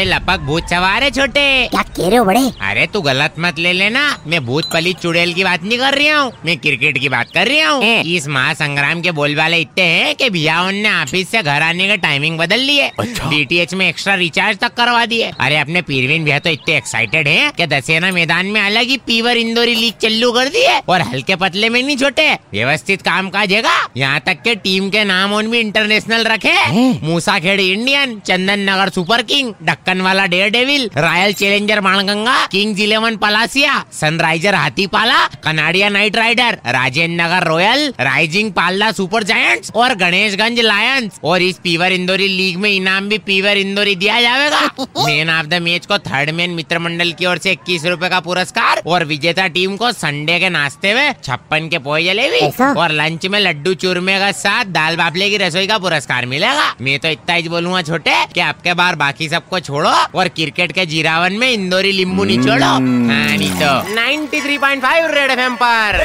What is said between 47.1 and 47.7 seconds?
की ओर से